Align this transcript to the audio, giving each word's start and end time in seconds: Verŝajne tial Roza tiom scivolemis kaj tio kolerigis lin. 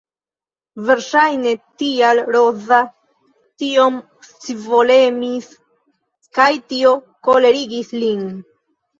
Verŝajne 0.85 1.49
tial 1.81 2.21
Roza 2.35 2.79
tiom 3.63 3.99
scivolemis 4.27 5.51
kaj 6.39 6.47
tio 6.73 6.95
kolerigis 7.29 7.93
lin. 8.05 8.25